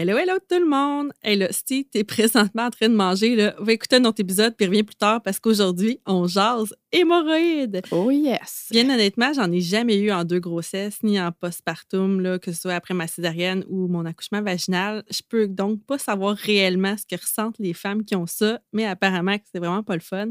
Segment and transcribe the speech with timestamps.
[0.00, 1.10] Hello, hello tout le monde!
[1.24, 4.54] Hey là, Steve, t'es présentement en train de manger, là, va écouter un autre épisode
[4.56, 7.82] puis reviens plus tard parce qu'aujourd'hui, on jase hémorroïdes.
[7.90, 8.68] Oh yes!
[8.70, 12.60] Bien honnêtement, j'en ai jamais eu en deux grossesses, ni en postpartum, là, que ce
[12.60, 15.02] soit après ma césarienne ou mon accouchement vaginal.
[15.10, 18.84] Je peux donc pas savoir réellement ce que ressentent les femmes qui ont ça, mais
[18.84, 20.28] apparemment que c'est vraiment pas le fun.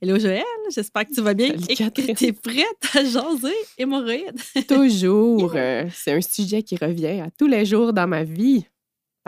[0.00, 0.44] Hello Joël,
[0.74, 2.64] j'espère que tu vas bien Salut, et que t'es prête
[2.94, 4.40] à jaser hémorroïdes?
[4.66, 5.52] Toujours.
[5.56, 8.64] euh, c'est un sujet qui revient à tous les jours dans ma vie.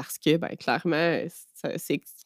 [0.03, 1.21] Parce que, ben, clairement,
[1.55, 1.71] ça-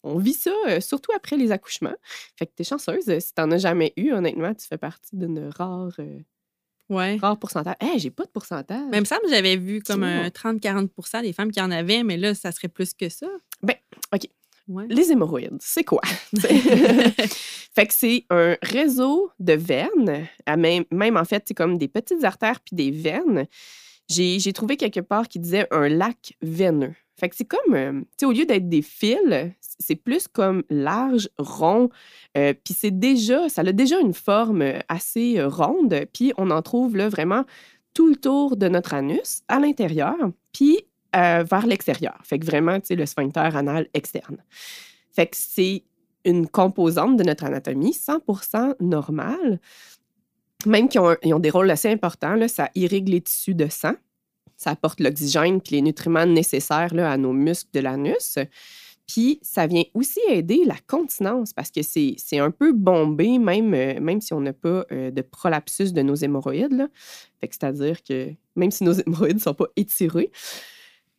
[0.03, 1.95] on vit ça, euh, surtout après les accouchements.
[2.39, 3.09] Fait que t'es chanceuse.
[3.09, 6.21] euh, Si t'en as jamais eu, honnêtement, tu fais partie d'une rare, euh,
[6.89, 7.17] Ouais.
[7.17, 7.75] rare pourcentage.
[7.81, 8.81] Hé, j'ai pas de pourcentage.
[8.91, 10.07] Mais il me semble que j'avais vu comme Oh.
[10.07, 13.27] un 30-40 des femmes qui en avaient, mais là, ça serait plus que ça.
[13.63, 13.75] Ben,
[14.15, 14.23] OK.
[14.69, 14.87] Ouais.
[14.89, 16.01] Les hémorroïdes, c'est quoi?
[17.75, 21.89] fait que c'est un réseau de veines, à même, même en fait, c'est comme des
[21.89, 23.47] petites artères puis des veines.
[24.09, 26.95] J'ai j'ai trouvé quelque part qui disait un lac veineux.
[27.19, 29.19] Fait que c'est comme, euh, tu sais, au lieu d'être des fils,
[29.61, 31.89] c'est plus comme large, rond,
[32.37, 36.61] euh, puis c'est déjà, ça a déjà une forme euh, assez ronde, puis on en
[36.61, 37.45] trouve là vraiment
[37.95, 40.17] tout le tour de notre anus, à l'intérieur,
[40.53, 40.81] puis
[41.15, 42.19] vers l'extérieur.
[42.25, 44.37] Fait que vraiment, tu sais, le sphincter anal externe.
[45.13, 45.83] Fait que c'est
[46.27, 49.59] une composante de notre anatomie 100% normale,
[50.67, 52.35] même qui ont, ont des rôles assez importants.
[52.35, 53.95] Là, ça irrigue les tissus de sang,
[54.57, 58.39] ça apporte l'oxygène et les nutriments nécessaires là, à nos muscles de l'anus.
[59.07, 63.73] Puis, ça vient aussi aider la continence parce que c'est c'est un peu bombé, même,
[63.73, 66.73] euh, même si on n'a pas euh, de prolapsus de nos hémorroïdes.
[66.73, 66.89] là.
[67.41, 70.33] Fait que c'est-à-dire que même si nos hémorroïdes ne sont pas étirés,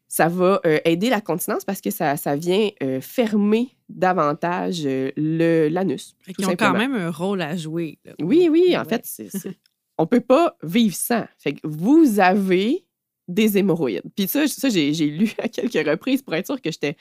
[0.10, 2.70] ça va euh, aider la continence parce que ça, ça vient
[3.02, 4.86] fermer davantage
[5.16, 6.16] l'anus.
[6.36, 8.00] Qu'ils ont quand même un rôle à jouer.
[8.04, 8.14] là.
[8.22, 9.00] Oui, oui, en Ouais.
[9.02, 9.58] fait,
[9.98, 11.26] on peut pas vivre sans.
[11.38, 12.86] Fait que vous avez
[13.28, 14.04] des hémorroïdes.
[14.16, 16.96] Puis ça, ça j'ai, lu à quelques reprises pour être sûr que j'étais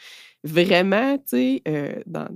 [0.44, 2.28] vraiment, tu sais, euh, dans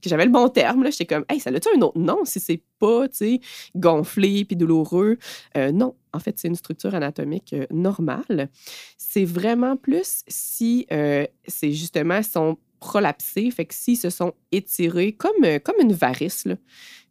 [0.00, 0.82] que j'avais le bon terme.
[0.82, 0.90] Là.
[0.90, 3.40] J'étais comme, hey, ça a-tu un autre nom si c'est pas, tu sais,
[3.74, 5.18] gonflé puis douloureux?
[5.56, 8.50] Euh, non, en fait, c'est une structure anatomique euh, normale.
[8.98, 15.12] C'est vraiment plus si euh, c'est justement sont prolapsés, fait que s'ils se sont étirés
[15.12, 16.56] comme, comme une varice, là.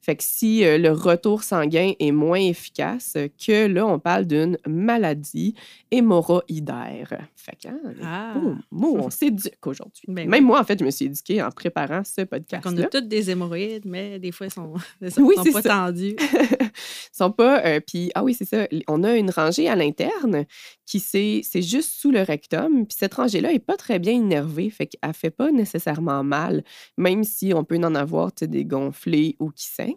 [0.05, 4.25] Fait que si euh, le retour sanguin est moins efficace, euh, que là, on parle
[4.25, 5.55] d'une maladie
[5.89, 7.27] hémorroïdaire.
[7.35, 8.33] Fait que, hein, Ah.
[8.35, 10.03] boum, mot, on s'éduque aujourd'hui.
[10.07, 12.85] Ben Même moi, en fait, je me suis éduquée en préparant ce Fait qu'on podcast-là.
[12.85, 15.61] a toutes des hémorroïdes, mais des fois, ils sont, c'est ça, Oui, sont c'est pas
[15.61, 15.69] ça.
[15.69, 16.16] tendus.
[17.11, 17.66] sont pas.
[17.66, 18.67] euh, puis, ah oui, c'est ça.
[18.87, 20.45] On a une rangée à l'interne
[20.85, 22.85] qui c'est juste sous le rectum.
[22.85, 24.69] Puis cette rangée-là est pas très bien innervée.
[24.69, 26.63] Fait qu'elle fait pas nécessairement mal,
[26.97, 29.93] même si on peut en avoir des gonflés ou qui saignent.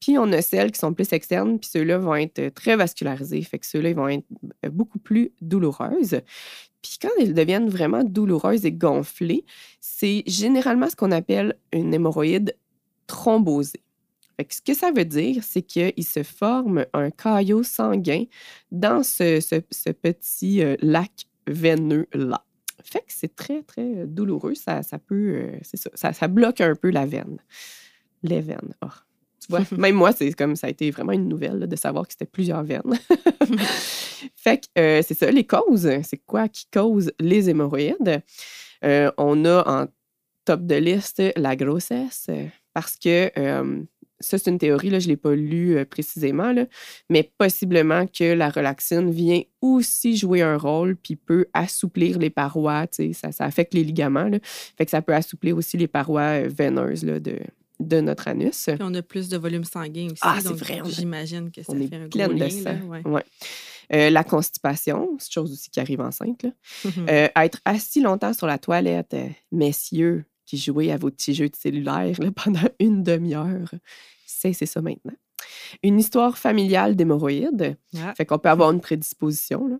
[0.00, 1.58] Puis on a celles qui sont plus externes.
[1.58, 3.42] Puis ceux-là vont être très vascularisés.
[3.42, 4.26] Fait que ceux-là, vont être
[4.64, 6.20] euh, beaucoup plus douloureuses.
[6.82, 9.44] Puis quand elles deviennent vraiment douloureuses et gonflées,
[9.80, 12.56] c'est généralement ce qu'on appelle une hémorroïde
[13.06, 13.82] thrombosée.
[14.36, 18.24] Fait que ce que ça veut dire, c'est qu'il se forme un caillot sanguin
[18.70, 19.60] dans ce,
[19.92, 22.44] petit euh, lac veineux-là.
[22.84, 24.54] Fait que c'est très, très euh, douloureux.
[24.54, 27.38] Ça, ça peut, euh, c'est ça, ça, ça bloque un peu la veine.
[28.22, 28.74] Les veines.
[28.82, 28.92] Ah,
[29.40, 32.06] tu vois, même moi, c'est comme ça a été vraiment une nouvelle là, de savoir
[32.06, 32.82] que c'était plusieurs veines.
[34.36, 35.88] fait que euh, c'est ça, les causes.
[36.02, 38.22] C'est quoi qui cause les hémorroïdes?
[38.84, 39.86] Euh, on a en
[40.44, 42.30] top de liste la grossesse
[42.72, 43.82] parce que euh,
[44.20, 46.66] ça, c'est une théorie, là, je ne l'ai pas lu euh, précisément, là,
[47.10, 52.86] mais possiblement que la relaxine vient aussi jouer un rôle puis peut assouplir les parois,
[53.12, 54.38] ça, ça affecte les ligaments, là.
[54.76, 57.38] fait que ça peut assouplir aussi les parois veineuses là, de,
[57.80, 58.64] de notre anus.
[58.66, 60.20] Puis on a plus de volume sanguin aussi.
[60.22, 62.50] Ah, c'est vrai, J'imagine que ça On est fait un gros de lien.
[62.50, 62.64] sang.
[62.64, 63.02] là, ouais.
[63.06, 63.24] Ouais.
[63.92, 66.42] Euh, la constipation, c'est une chose aussi qui arrive enceinte.
[66.42, 66.50] là.
[66.84, 67.06] Mhm.
[67.08, 71.48] Euh, être assis longtemps sur la toilette, euh, messieurs qui jouez à vos petits jeux
[71.48, 73.70] de cellulaire là, pendant une demi-heure,
[74.26, 75.14] cessez ça maintenant.
[75.82, 78.14] Une histoire familiale d'hémorroïdes, Ah.
[78.16, 79.68] fait qu'on peut avoir une prédisposition.
[79.68, 79.76] là.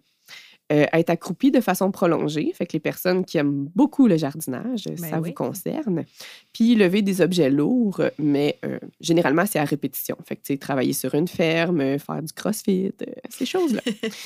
[0.73, 4.87] Euh, être accroupi de façon prolongée, fait que les personnes qui aiment beaucoup le jardinage,
[4.87, 5.29] Ben ça oui.
[5.29, 6.05] vous concerne.
[6.53, 10.17] Puis lever des objets lourds, mais euh, généralement, c'est à répétition.
[10.27, 13.81] Fait que, tu sais, travailler sur une ferme, euh, faire du crossfit, euh, ces choses-là.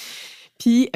[0.59, 0.89] Puis,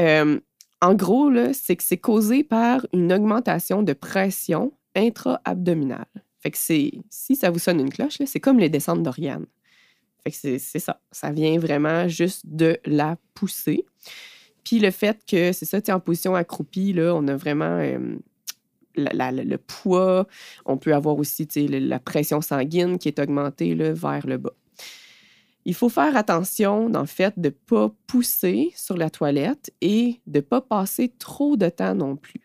[0.81, 6.07] en gros, c'est que c'est causé par une augmentation de pression intra-abdominale.
[6.41, 9.47] Fait que c'est, si ça vous sonne une cloche, c'est comme les descentes d'Oriane.
[10.23, 11.01] Fait que c'est ça.
[11.11, 13.85] Ça vient vraiment juste de la pousser.
[14.65, 18.17] Puis le fait que, c'est ça, tu en position accroupie, là, on a vraiment euh,
[18.97, 20.27] le poids.
[20.65, 24.55] On peut avoir aussi, la pression sanguine qui est augmentée vers le bas.
[25.67, 30.39] Il faut faire attention, en fait, de ne pas pousser sur la toilette et de
[30.39, 32.41] ne pas passer trop de temps non plus.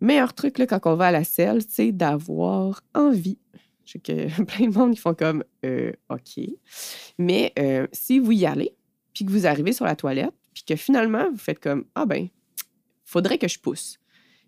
[0.00, 3.38] Meilleur truc là, quand on va à la selle, c'est d'avoir envie.
[3.84, 6.44] Je sais que plein de monde qui font comme euh, OK.
[7.18, 8.74] Mais euh, si vous y allez,
[9.12, 12.28] puis que vous arrivez sur la toilette, puis que finalement vous faites comme Ah ben,
[13.04, 13.98] faudrait que je pousse.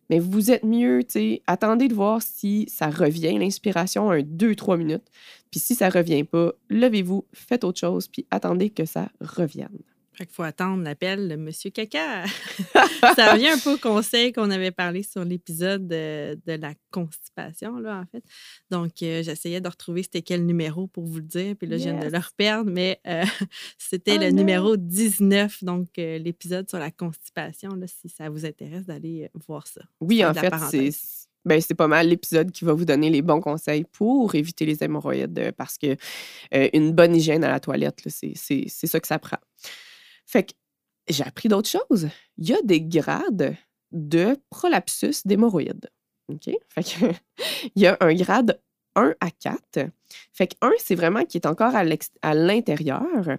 [0.09, 4.79] Mais vous êtes mieux, tu sais, attendez de voir si ça revient, l'inspiration, un 2-3
[4.79, 5.05] minutes.
[5.51, 9.79] Puis si ça revient pas, levez-vous, faites autre chose, puis attendez que ça revienne.
[10.19, 12.25] Fait qu'il faut attendre l'appel de Monsieur Caca.
[13.17, 17.79] ça revient un peu au conseil qu'on avait parlé sur l'épisode de, de la constipation,
[17.79, 18.25] là, en fait.
[18.69, 21.85] Donc, euh, j'essayais de retrouver c'était quel numéro pour vous le dire, puis là, je
[21.85, 23.23] viens de le reperdre, mais euh,
[23.79, 24.39] c'était Oh le non!
[24.39, 29.69] numéro 19, donc euh, l'épisode sur la constipation, là, si ça vous intéresse d'aller voir
[29.69, 29.83] ça.
[30.01, 30.91] Oui, en fait, c'est
[31.45, 34.83] ben, c'est pas mal l'épisode qui va vous donner les bons conseils pour éviter les
[34.83, 35.97] hémorroïdes parce que
[36.55, 39.39] euh, une bonne hygiène à la toilette, c'est ça que ça prend.
[40.29, 40.53] Fait que
[41.09, 42.09] j'ai appris d'autres choses.
[42.37, 43.57] Il y a des grades
[43.91, 45.89] de prolapsus d'hémorroïdes.
[46.29, 46.51] OK?
[46.69, 47.07] Fait que
[47.75, 48.61] il y a un grade
[48.95, 49.91] 1 à 4.
[50.33, 53.39] Fait que 1, c'est vraiment qui est encore à l'intérieur.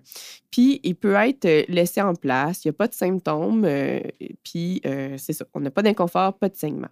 [0.52, 2.64] Puis il peut être euh, laissé en place.
[2.64, 3.66] Il n'y a pas de symptômes.
[3.66, 4.00] euh,
[4.44, 5.46] puis euh, c'est ça.
[5.54, 6.90] On n'a pas d'inconfort, pas de saignement.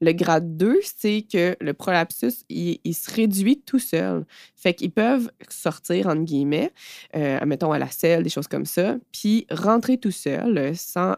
[0.00, 4.26] Le grade 2, c'est que le prolapsus, il, se réduit tout seul.
[4.54, 6.72] Fait qu'ils peuvent sortir, entre guillemets,
[7.14, 11.14] euh, admettons à la selle, des choses comme ça, puis rentrer tout seul sans.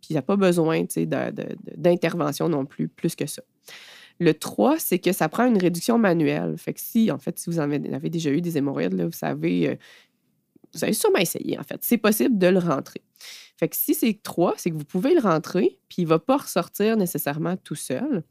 [0.00, 0.84] Puis il n'y a pas besoin
[1.76, 3.42] d'intervention non plus, plus que ça.
[4.22, 6.56] Le 3, c'est que ça prend une réduction manuelle.
[6.56, 9.10] Fait que si, en fait, si vous en avez déjà eu des hémorroïdes, là, vous
[9.10, 9.74] savez, euh,
[10.72, 11.78] vous avez sûrement essayé, en fait.
[11.82, 13.02] C'est possible de le rentrer.
[13.56, 16.20] Fait que si c'est 3, c'est que vous pouvez le rentrer, puis il ne va
[16.20, 18.22] pas ressortir nécessairement tout seul.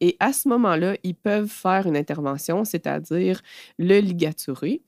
[0.00, 3.40] Et à ce moment-là, ils peuvent faire une intervention, c'est-à-dire
[3.78, 4.82] le ligaturer.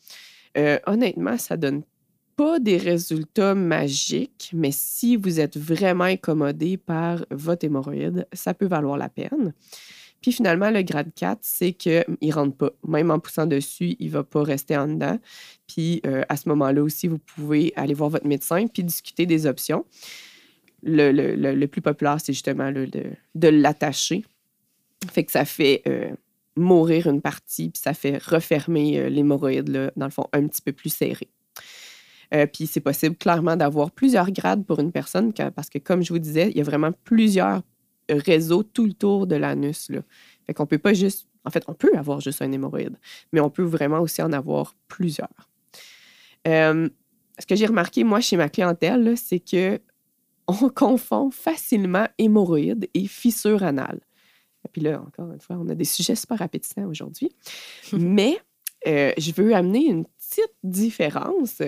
[0.59, 1.83] Euh, honnêtement, ça donne
[2.37, 8.67] pas des résultats magiques, mais si vous êtes vraiment incommodé par votre hémorroïde, ça peut
[8.67, 9.55] valoir la peine.
[10.21, 12.71] Puis finalement, le grade 4, c'est qu'il ne rentre pas.
[12.87, 15.19] Même en poussant dessus, il ne va pas rester en dedans.
[15.67, 19.47] Puis euh, à ce moment-là aussi, vous pouvez aller voir votre médecin puis discuter des
[19.47, 19.85] options.
[20.83, 22.87] Le, le- le- plus populaire, c'est justement de,
[23.35, 24.25] de l'attacher.
[25.11, 26.11] Fait que ça fait euh,
[26.57, 30.73] mourir une partie, puis ça fait refermer euh, l'hémorroïde, dans le fond, un petit peu
[30.73, 31.29] plus serré.
[32.53, 36.21] Puis c'est possible clairement d'avoir plusieurs grades pour une personne, parce que comme je vous
[36.21, 37.63] disais, il y a vraiment plusieurs
[38.11, 39.89] réseaux tout le tour de l'anus.
[39.91, 40.01] là.
[40.47, 41.29] Fait qu'on peut pas juste...
[41.45, 42.99] En fait, on peut avoir juste un hémorroïde,
[43.33, 45.49] mais on peut vraiment aussi en avoir plusieurs.
[46.47, 46.89] Euh,
[47.39, 49.81] ce que j'ai remarqué, moi, chez ma clientèle, là, c'est que
[50.47, 54.01] on confond facilement hémorroïdes et fissure anale.
[54.65, 57.31] Et puis là, encore une fois, on a des sujets super appétissants aujourd'hui.
[57.93, 58.39] Mais
[58.87, 61.63] euh, je veux amener une petite différence.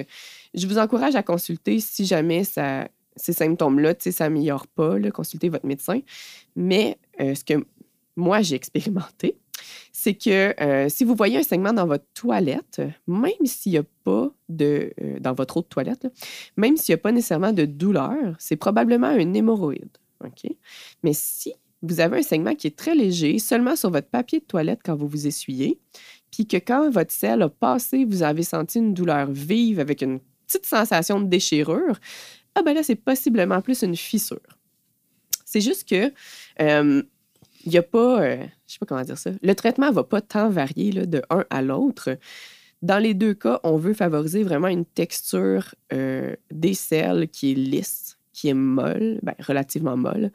[0.55, 5.11] Je vous encourage à consulter si jamais ça, ces symptômes-là, tu sais, s'améliorent pas, là,
[5.11, 6.01] consultez votre médecin.
[6.57, 7.65] Mais euh, ce que
[8.17, 9.39] moi, j'ai expérimenté,
[9.93, 13.85] c'est que euh, si vous voyez un saignement dans votre toilette, même s'il n'y a
[14.05, 14.93] pas de.
[15.01, 16.09] euh, dans votre de toilette,
[16.57, 19.97] même s'il n'y a pas nécessairement de douleur, c'est probablement un hémorroïde.
[20.25, 20.51] OK?
[21.03, 24.45] Mais si vous avez un saignement qui est très léger, seulement sur votre papier de
[24.45, 25.79] toilette quand vous vous essuyez,
[26.31, 30.21] puis que quand votre selle a passé, vous avez senti une douleur vive avec une
[30.47, 31.99] petite sensation de déchirure,
[32.55, 34.41] ah ben là, c'est possiblement plus une fissure.
[35.45, 36.13] C'est juste que
[36.61, 37.03] euh,
[37.65, 40.05] il n'y a pas, euh, je sais pas comment dire ça, le traitement ne va
[40.05, 42.19] pas tant varier là, de un à l'autre.
[42.83, 47.55] Dans les deux cas, on veut favoriser vraiment une texture euh, des selles qui est
[47.55, 50.33] lisse, qui est molle, ben, relativement molle,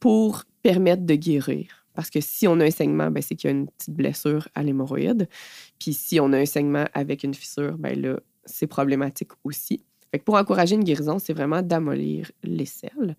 [0.00, 1.86] pour permettre de guérir.
[1.94, 4.48] Parce que si on a un saignement, ben, c'est qu'il y a une petite blessure
[4.54, 5.28] à l'hémorroïde.
[5.78, 9.84] Puis si on a un saignement avec une fissure, ben là, c'est problématique aussi.
[10.24, 13.16] Pour encourager une guérison, c'est vraiment d'amollir les selles.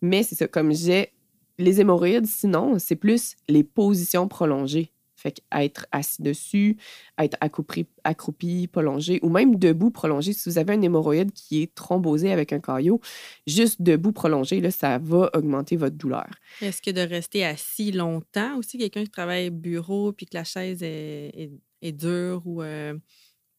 [0.00, 1.12] Mais c'est ça, comme disais,
[1.58, 4.92] les hémorroïdes, sinon, c'est plus les positions prolongées.
[5.14, 6.76] Fait qu'être assis dessus,
[7.16, 10.32] être accroupi, accroupi, prolongé, ou même debout prolongé.
[10.32, 13.00] Si vous avez un hémorroïde qui est thrombosé avec un caillot,
[13.46, 16.28] juste debout prolongé, là, ça va augmenter votre douleur.
[16.60, 20.82] Est-ce que de rester assis longtemps aussi, quelqu'un qui travaille bureau puis que la chaise
[20.82, 22.98] est dure ou euh,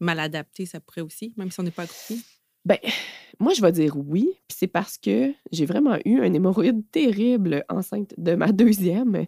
[0.02, 2.26] mal adaptée, ça pourrait aussi, même si on n'est pas accroupi?
[2.66, 2.78] Ben,
[3.40, 4.30] moi, je vais dire oui.
[4.48, 9.26] Puis c'est parce que j'ai vraiment eu un hémorroïde terrible enceinte de ma deuxième.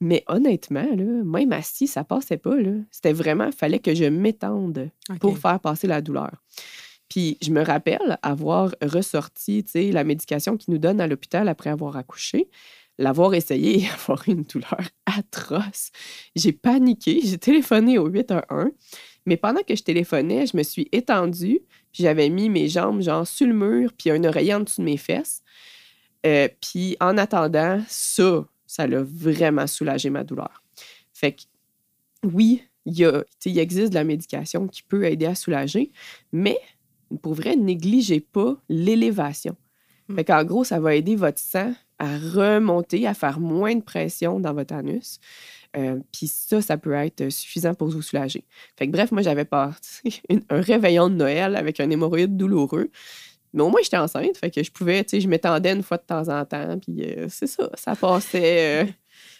[0.00, 2.56] Mais honnêtement, là, même assis, ça passait pas.
[2.90, 6.32] C'était vraiment, fallait que je m'étende pour faire passer la douleur.
[7.08, 11.48] Puis je me rappelle avoir ressorti, tu sais, la médication qu'ils nous donnent à l'hôpital
[11.48, 12.48] après avoir accouché,
[12.98, 15.90] l'avoir essayé et avoir eu une douleur atroce.
[16.34, 18.70] J'ai paniqué, j'ai téléphoné au 811,
[19.26, 21.60] mais pendant que je téléphonais, je me suis étendue,
[21.94, 24.84] puis j'avais mis mes jambes genre sur le mur, puis un oreiller en dessous de
[24.84, 25.42] mes fesses.
[26.26, 30.62] Euh, puis en attendant, ça, ça l'a vraiment soulagé ma douleur.
[31.12, 31.42] Fait que
[32.24, 35.92] oui, il, y a, il existe de la médication qui peut aider à soulager,
[36.32, 36.58] mais
[37.22, 39.56] pour vrai, négligez pas l'élévation.
[40.08, 40.16] Mm.
[40.16, 44.40] Fait qu'en gros, ça va aider votre sang à remonter, à faire moins de pression
[44.40, 45.18] dans votre anus.
[45.76, 48.44] Euh, Puis ça, ça peut être suffisant pour vous soulager.
[48.76, 52.90] Fait que bref, moi, j'avais parti un réveillon de Noël avec un hémorroïde douloureux.
[53.52, 54.36] Mais au moins, j'étais enceinte.
[54.36, 56.78] Fait que je pouvais, tu sais, je m'étendais une fois de temps en temps.
[56.78, 58.84] Puis euh, c'est ça, ça passait.
[58.84, 58.86] euh,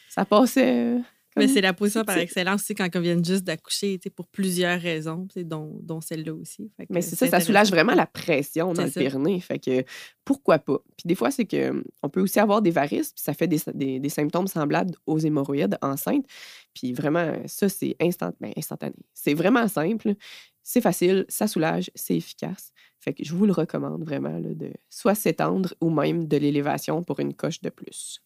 [0.08, 0.98] ça passait.
[1.36, 4.80] Mais c'est la position par c'est- excellence aussi quand on vient juste d'accoucher, pour plusieurs
[4.80, 6.70] raisons, dont, dont celle-là aussi.
[6.76, 9.40] Fait que Mais c'est ça, ça soulage vraiment la pression dans C'est le périnée.
[9.40, 9.84] Fait que
[10.24, 10.78] pourquoi pas?
[10.96, 13.48] Puis des fois, c'est que hum, on peut aussi avoir des varices, puis ça fait
[13.48, 16.24] des, des- des symptômes semblables aux hémorroïdes enceintes.
[16.72, 18.94] Puis vraiment, ça, c'est instant, ben, instantané.
[19.12, 20.14] C'est vraiment simple,
[20.62, 22.72] c'est facile, ça soulage, c'est efficace.
[23.00, 27.02] Fait que je vous le recommande vraiment, là, de soit s'étendre ou même de l'élévation
[27.02, 28.20] pour une coche de plus.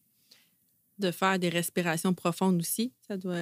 [0.98, 3.36] De faire des respirations profondes aussi, ça doit.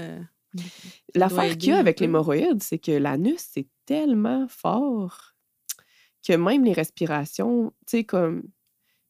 [1.14, 5.34] L'affaire qu'il y a avec l'hémorroïde, c'est que l'anus, c'est tellement fort
[6.26, 8.42] que même les respirations, tu sais, comme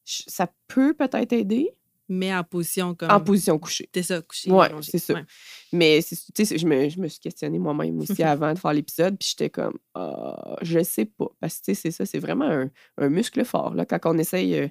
[0.04, 1.70] ça peut peut-être aider
[2.08, 3.10] Mais en position comme.
[3.10, 3.88] en position couchée.
[3.90, 4.50] T'es ça, couché.
[4.50, 4.90] Ouais, allongé.
[4.92, 5.14] c'est ça.
[5.14, 5.24] Ouais.
[5.72, 8.72] Mais c'est- tu sais, je me, je me suis questionnée moi-même aussi avant de faire
[8.72, 11.28] l'épisode, puis j'étais comme, Ah, je sais pas.
[11.40, 13.74] Parce que tu sais, c'est ça, c'est vraiment un, un muscle fort.
[13.74, 13.86] Là.
[13.86, 14.68] Quand on essaye euh,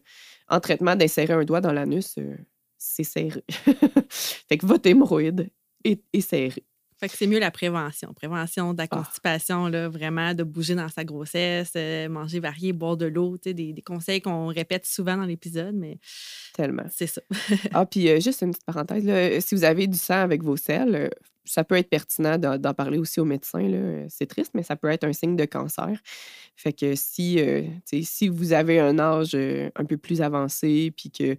[0.49, 2.35] en traitement d'insérer un doigt dans l'anus, euh,
[2.77, 3.43] c'est serré.
[4.09, 5.49] fait que votre hémorroïde
[5.83, 6.63] est, est serré.
[6.97, 8.13] Fait que c'est mieux la prévention.
[8.13, 8.73] Prévention Ah.
[8.73, 13.05] de la constipation, là, vraiment, de bouger dans sa grossesse, euh, manger varié, boire de
[13.05, 15.99] l'eau, des, des conseils qu'on répète souvent dans l'épisode, mais
[16.53, 16.85] Tellement.
[16.89, 17.21] c'est ça.
[17.73, 20.55] Ah, puis euh, juste une petite parenthèse, là, si vous avez du sang avec vos
[20.55, 21.09] selles, euh,
[21.45, 23.59] ça peut être pertinent d'en parler aussi au médecin.
[23.61, 23.77] là.
[23.77, 25.89] Euh, C'est triste, mais ça peut être un signe de cancer.
[26.55, 31.09] Fait que si, euh, si vous avez un âge euh, un peu plus avancé puis
[31.09, 31.37] qu'il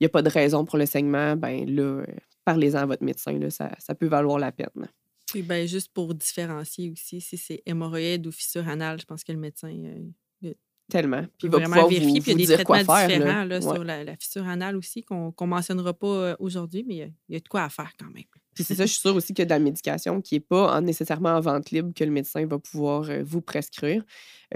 [0.00, 2.04] n'y a pas de raison pour le saignement, ben là,
[2.44, 3.32] parlez-en à votre médecin.
[3.38, 4.88] Là, ça, ça peut valoir la peine.
[5.26, 9.32] Puis ben, juste pour différencier aussi, si c'est hémorroïde ou fissure anale, je pense que
[9.32, 10.52] le médecin euh,
[10.90, 11.20] Tellement.
[11.36, 12.06] Puis il va vraiment vérifier.
[12.18, 13.08] vous, Puis il y a des traitements faire.
[13.08, 13.44] différents là.
[13.44, 13.74] là, Ouais.
[13.74, 17.10] sur la, la fissure anale aussi qu'on ne mentionnera pas aujourd'hui, mais il y a-
[17.28, 18.24] il y, a de quoi à faire quand même.
[18.58, 20.40] Puis c'est ça, je suis sûre aussi qu'il y a de la médication qui n'est
[20.40, 24.02] pas en- nécessairement en vente libre que le médecin va pouvoir euh, vous prescrire.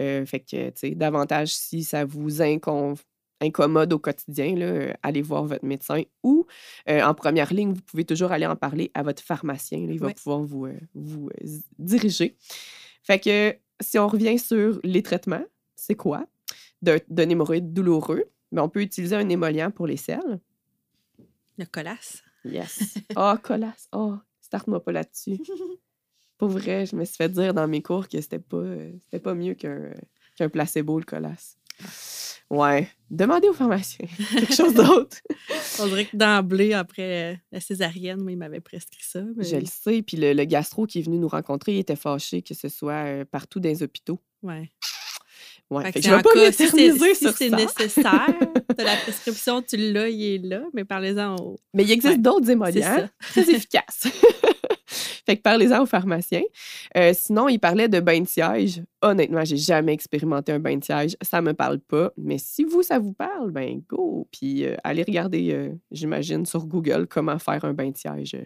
[0.01, 5.23] Euh, fait que, tu sais, davantage si ça vous incommode au quotidien, là, euh, allez
[5.23, 6.49] voir votre médecin ou
[6.91, 9.87] euh, en première ligne, vous pouvez toujours aller en parler à votre pharmacien.
[9.87, 11.31] là, il va pouvoir vous, euh, vous
[11.79, 12.37] diriger.
[13.05, 15.45] Fait que si on revient sur les traitements,
[15.77, 16.27] c'est quoi?
[16.83, 20.41] D'un d'un hémorroïde douloureux, mais on peut utiliser un émollient pour les selles.
[21.57, 22.25] Le colasse.
[22.45, 22.95] Yes.
[23.17, 23.89] Oh, colasse.
[23.93, 25.39] Oh, starte-moi pas là-dessus.
[26.39, 28.65] Pour vrai, je me suis fait dire dans mes cours que c'était pas,
[29.05, 29.93] c'était pas mieux qu'un
[30.37, 31.57] qu'un placebo, le colasse.
[32.51, 32.89] Ouais.
[33.11, 34.07] Demandez au pharmacien.
[34.31, 35.19] Quelque chose d'autre.
[35.81, 39.23] On dirait que d'emblée, après euh, la césarienne, moi, il m'avait prescrit ça.
[39.37, 40.03] mais- Je le sais.
[40.03, 43.05] Puis le, le gastro qui est venu nous rencontrer, il était fâché que ce soit
[43.07, 44.19] euh, partout dans les hôpitaux.
[44.43, 44.71] Ouais.
[45.73, 45.85] Ouais.
[45.85, 48.27] Fait que je vais pas cas, si c'est m'éterniser si c'est nécessaire,
[48.77, 51.59] t'as la prescription, tu l'as, il est là, mais parlez-en au.
[51.73, 54.07] Mais il existe Ouais, d'autres émollients très efficaces.
[55.27, 56.43] fait que parlez-en au pharmacien.
[56.97, 58.83] Euh, sinon, il parlait de bain de siège.
[59.01, 61.17] Honnêtement, j'ai jamais expérimenté un bain de siège.
[61.23, 62.13] Ça me parle pas.
[62.19, 64.29] Mais si vous, ça vous parle, ben go.
[64.31, 68.37] Puis euh, allez regarder, euh, j'imagine, sur Google comment faire un bain de siège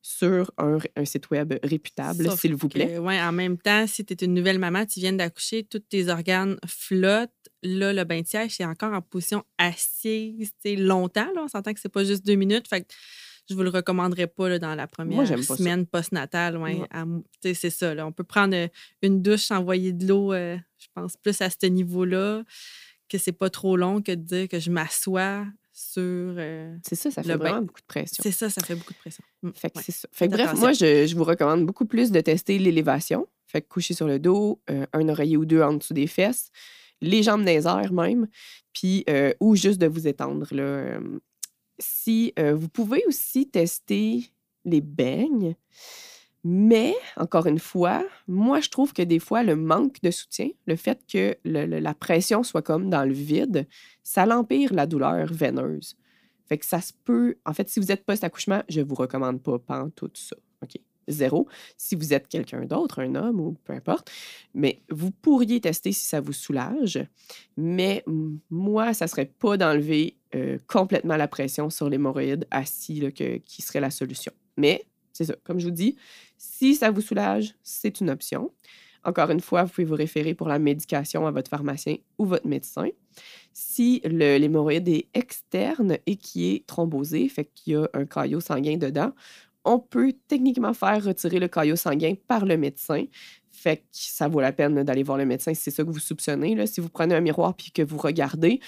[0.00, 2.98] sur un, un site web réputable, s'il vous plaît.
[2.98, 6.08] ouais, en même temps, si tu es une nouvelle maman, tu viens d'accoucher, tous tes
[6.08, 7.30] organes flottent.
[7.62, 11.26] Là, le bain de siège, c'est encore en position assise, longtemps.
[11.34, 11.42] Là.
[11.42, 12.68] On s'entend que c'est pas juste deux minutes.
[12.68, 12.86] Fait que
[13.50, 15.56] je vous le recommanderais pas là, dans la première ça.
[15.56, 16.56] semaine postnatale.
[16.56, 16.80] Ouais,
[17.42, 17.94] c'est ça.
[17.94, 18.06] Là.
[18.06, 18.68] On peut prendre euh,
[19.02, 22.44] une douche, envoyer de l'eau, euh, je pense, plus à ce niveau-là,
[23.08, 25.46] que c'est pas trop long que de dire que je m'assois
[25.78, 26.02] sur.
[26.02, 28.20] euh, C'est ça, ça fait vraiment beaucoup de pression.
[28.22, 29.22] C'est ça, ça fait beaucoup de pression.
[29.42, 29.84] Mm, Fait que ouais.
[29.86, 30.08] c'est ça.
[30.12, 33.26] Fait que Faites bref, moi, je, je vous recommande beaucoup plus de tester l'élévation.
[33.46, 36.50] Fait que coucher sur le dos, euh, un oreiller ou deux en dessous des fesses,
[37.00, 38.26] les jambes les airs même,
[38.72, 40.46] puis euh, ou juste de vous étendre.
[40.50, 40.62] Là.
[40.62, 41.00] Euh,
[41.78, 44.24] Si euh, vous pouvez aussi tester
[44.64, 45.54] les beignes,
[46.44, 50.76] Mais, encore une fois, moi, je trouve que des fois, le manque de soutien, le
[50.76, 53.66] fait que la pression soit comme dans le vide,
[54.02, 55.96] ça l'empire la douleur veineuse.
[56.48, 57.36] Fait que ça se peut.
[57.44, 59.58] En fait, si vous êtes post-accouchement, je vous recommande pas
[59.94, 60.36] tout ça.
[60.62, 60.80] OK?
[61.08, 61.48] Zéro.
[61.76, 64.10] Si vous êtes quelqu'un d'autre, un homme ou peu importe,
[64.54, 67.02] mais vous pourriez tester si ça vous soulage.
[67.56, 68.04] Mais
[68.50, 73.02] moi, ça serait pas d'enlever euh, complètement la pression sur l'hémorroïde assis
[73.44, 74.32] qui serait la solution.
[74.56, 74.84] Mais
[75.18, 75.34] c'est ça.
[75.44, 75.96] Comme je vous dis,
[76.36, 78.52] si ça vous soulage, c'est une option.
[79.04, 82.46] Encore une fois, vous pouvez vous référer pour la médication à votre pharmacien ou votre
[82.46, 82.88] médecin.
[83.52, 88.76] Si l'hémorroïde est externe et qui est thrombosé, fait qu'il y a un caillot sanguin
[88.76, 89.12] dedans,
[89.64, 93.04] on peut techniquement faire retirer le caillot sanguin par le médecin.
[93.50, 95.98] Fait que ça vaut la peine d'aller voir le médecin si c'est ça que vous
[95.98, 96.64] soupçonnez.
[96.66, 98.60] Si vous prenez un miroir puis que vous regardez,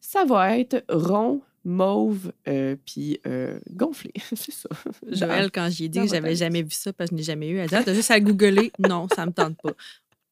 [0.00, 4.12] ça va être rond, mauve, euh, puis euh, gonflé.
[4.34, 4.68] c'est ça.
[5.08, 7.48] Joël, quand j'ai dit dans que j'avais jamais vu ça parce que je n'ai jamais
[7.48, 8.72] eu, elle dit Ah, t'as juste à googler.
[8.78, 9.72] Non, ça me tente pas.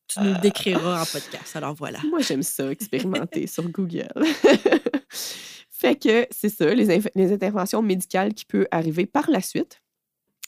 [0.09, 1.57] Tu nous le décriras en podcast.
[1.57, 1.99] Alors voilà.
[2.09, 4.13] Moi, j'aime ça, expérimenter sur Google.
[5.71, 9.81] fait que c'est ça, les, les interventions médicales qui peuvent arriver par la suite.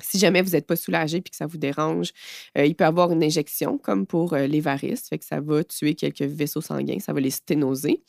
[0.00, 2.10] Si jamais vous n'êtes pas soulagé puis que ça vous dérange,
[2.58, 5.40] euh, il peut y avoir une injection comme pour euh, les varices, fait que ça
[5.40, 8.02] va tuer quelques vaisseaux sanguins, ça va les sténoser.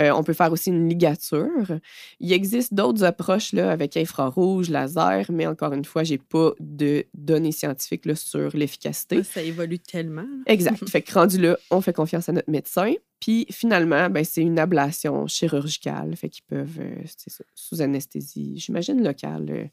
[0.00, 1.78] Euh, on peut faire aussi une ligature.
[2.20, 7.04] Il existe d'autres approches là, avec infrarouge, laser, mais encore une fois, j'ai pas de
[7.14, 9.22] données scientifiques là, sur l'efficacité.
[9.22, 10.26] Ça évolue tellement.
[10.46, 10.88] Exact.
[10.88, 12.92] Fait que rendu là, on fait confiance à notre médecin.
[13.20, 16.14] Puis finalement, ben, c'est une ablation chirurgicale.
[16.16, 19.64] Fait qu'ils peuvent, euh, ça, sous anesthésie, j'imagine locale, euh,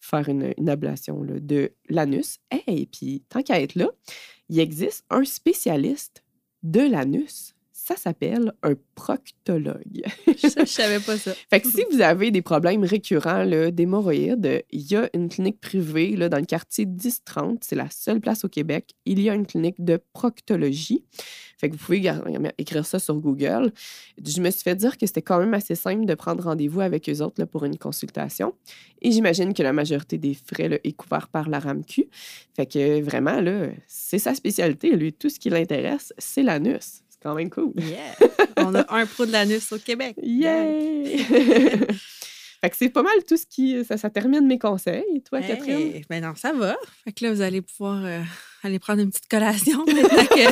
[0.00, 2.38] faire une, une ablation là, de l'anus.
[2.66, 3.90] Et puis, tant qu'à être là,
[4.48, 6.24] il existe un spécialiste
[6.62, 7.55] de l'anus.
[7.88, 10.02] Ça s'appelle un proctologue.
[10.26, 11.32] Je savais pas ça.
[11.50, 16.16] Fait que si vous avez des problèmes récurrents d'hémorroïdes, il y a une clinique privée
[16.16, 17.62] là, dans le quartier 1030.
[17.62, 18.90] C'est la seule place au Québec.
[19.04, 21.04] Il y a une clinique de proctologie.
[21.58, 22.22] Fait que vous pouvez gar-
[22.58, 23.72] écrire ça sur Google.
[24.22, 27.08] Je me suis fait dire que c'était quand même assez simple de prendre rendez-vous avec
[27.08, 28.52] eux autres là, pour une consultation.
[29.00, 32.08] Et j'imagine que la majorité des frais là, est couvert par la RAMQ.
[32.56, 34.90] Fait que vraiment, là, c'est sa spécialité.
[34.96, 37.02] Lui, tout ce qui l'intéresse, c'est l'anus.
[37.18, 37.72] C'est quand même cool.
[37.76, 38.14] Yeah!
[38.58, 40.16] On a un pro de l'anus au Québec.
[40.22, 41.18] Yay!
[42.60, 43.84] fait que c'est pas mal tout ce qui.
[43.84, 45.22] Ça, ça termine mes conseils.
[45.28, 46.02] Toi, Hey, Catherine?
[46.10, 46.76] Ben non, ça va.
[47.04, 48.20] Fait que là, vous allez pouvoir euh,
[48.62, 50.50] aller prendre une petite collation maintenant que,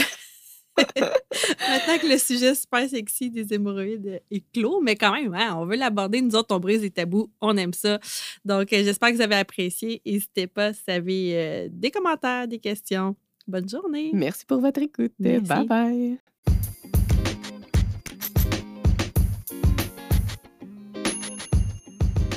[0.77, 4.81] maintenant que le sujet super sexy des hémorroïdes est clos.
[4.81, 6.20] Mais quand même, hein, on veut l'aborder.
[6.22, 7.31] Nous autres, on brise les tabous.
[7.40, 7.98] On aime ça.
[8.44, 10.00] Donc, euh, j'espère que vous avez apprécié.
[10.07, 13.16] N'hésitez pas si vous avez euh, des commentaires, des questions.
[13.46, 14.11] Bonne journée.
[14.14, 15.12] Merci pour votre écoute.
[15.18, 15.42] Merci.
[15.46, 16.18] Bye bye.